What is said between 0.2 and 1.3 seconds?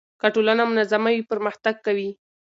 ټولنه منظمه وي